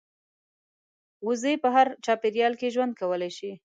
وزې 1.27 1.53
په 1.63 1.69
هر 1.75 1.87
چاپېریال 2.05 2.53
کې 2.59 2.73
ژوند 2.75 2.93
کولی 2.99 3.31
شي 3.37 3.51